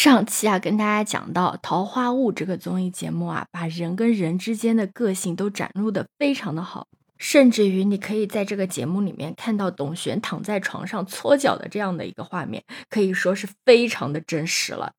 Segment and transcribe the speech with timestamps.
[0.00, 6.86] 上期啊，跟大家讲到《桃花坞》这个综艺节目啊，把人跟人之间的个性都展露的非常的好，
[7.18, 14.92] 甚至于你可以在这个节目里面看到董璇躺在床上搓脚的这样的一个画面，可以说是非常的真实了。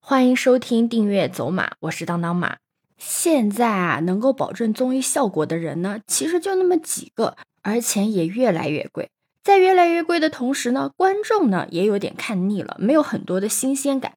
[0.00, 2.56] 欢迎收听订阅走马，我是当当马。
[2.96, 9.10] 现在啊，能够保证综艺效果的人呢，其实就那么几个，而且也越来越贵。
[9.44, 14.14] 在越来越贵的同时呢，观众呢也有点看腻了，没有很多的新鲜感。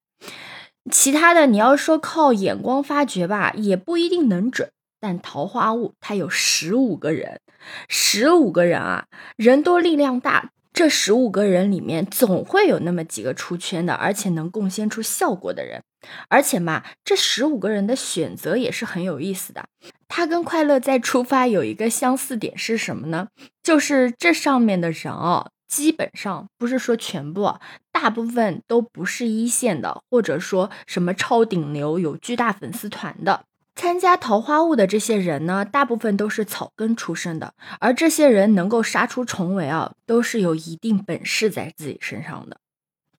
[0.91, 4.71] 其他的你要说靠眼光发掘吧，也不一定能准。
[4.99, 7.39] 但桃花坞它有十五个人，
[7.87, 9.05] 十五个人啊，
[9.37, 10.51] 人多力量大。
[10.71, 15.81] 这十五个人里面，总会有那么几个出圈的，而且能贡献出效果的人。
[16.29, 19.65] 而且嘛，这十五个人的选择也是很有意思的。
[20.07, 23.27] 他跟快乐再出发有一个相似点是什么呢？
[23.61, 25.51] 就是这上面的人哦。
[25.69, 27.53] 基本上不是说全部，
[27.91, 33.45] 大部分都不是一线的，或者说什么超顶流、有巨大粉丝团的。
[33.75, 42.59] 参加桃花坞的这些人呢，大部分都是草根出身的，而这些人能够杀出重围啊，都是有一定本事在自己身上的。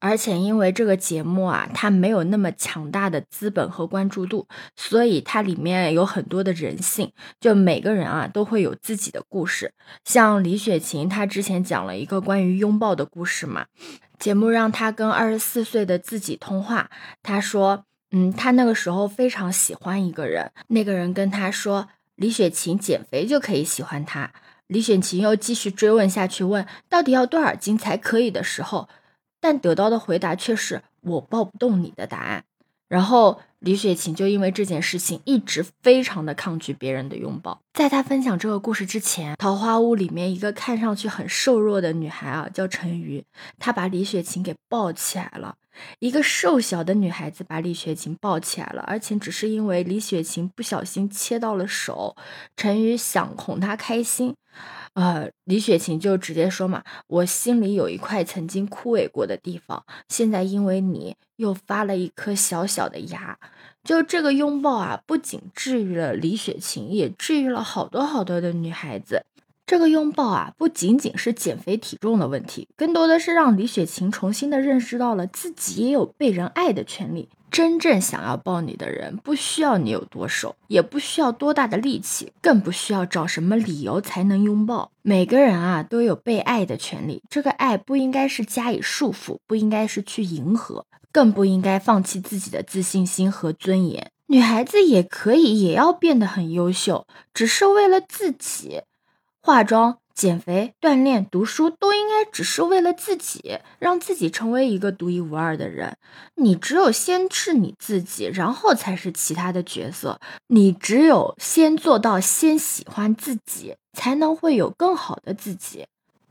[0.00, 9.72] 而且因为这个节目啊，它没有那么强大的资本和关注度，所以它里面有很多的人性，就每个人啊都会有自己的故事。
[10.04, 13.66] 像李雪琴，她之前讲了一个关于拥抱的故事嘛，
[14.18, 16.90] 节目让她跟二十四岁的自己通话，
[17.22, 24.32] 她说，嗯，她那个时候非常喜欢一个人，那个人跟她说，李雪琴减肥就可以喜欢他。
[24.66, 28.88] 李雪琴又继续追问下去，问到底要多少斤才可以的时候。
[29.40, 32.44] 但得到的回答却是我抱不动你的答案。
[32.88, 37.60] 然后李雪琴就因为这件事情一直非常的抗拒别人的拥抱。
[37.74, 43.22] 在她分享这个故事之前，桃花坞里面一个看上去很瘦弱的女孩啊，叫陈瑜，
[43.58, 45.56] 她把李雪琴给抱起来了。
[45.98, 52.16] 一个瘦小的女孩子把李雪琴抱起来了，而且只是因为李雪琴不小心切到了手，
[52.56, 54.34] 陈瑜想哄她开心。
[54.94, 63.38] 呃，李雪琴就直接说嘛，我心里有一块曾经枯萎过的地方，现在因为你又发了一颗小小的芽。
[63.82, 69.24] 就这个拥抱啊，不仅治愈了李雪琴，也治愈了好多好多的女孩子。
[69.66, 77.28] 这个拥抱啊，不仅仅是减肥体重的问题，更多的是让李雪琴重新的认识到了自己也有被人爱的权利。
[77.52, 84.92] 真正想要抱你的人，不需要你有多瘦，也不需要多大的力气，更不需要找什么理由才能拥抱。
[85.02, 87.22] 每个人啊，都有被爱的权利。
[87.28, 94.10] 这个爱不应该是加以束缚，不应该是去迎合，更不应该放弃自己的自信心和尊严。
[94.26, 98.82] 女孩子也可以，也要变得很优秀，只是为了自己
[99.40, 99.98] 化妆。
[100.12, 105.96] 减肥、锻炼、读书都应该只是为了自己，让自己成为一个独一无二的人。
[106.34, 110.20] 你只有先是你自己，然后才是其他的角色。
[110.48, 115.86] 你只有先做到先喜欢自己，才能会有更好的自己。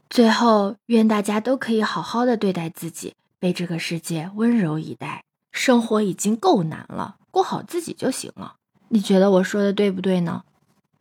[0.07, 5.23] 最后，愿大家都可以好好的对待自己，被这个世界温柔以待。
[5.51, 8.55] 生活已经够难了，过好自己就行了。
[8.89, 10.43] 你觉得我说的对不对呢？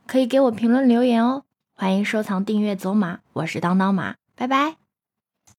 [0.07, 1.45] 可以给我评论留言哦。
[1.75, 4.77] 欢迎收藏、订阅走马，我是当当马，拜拜。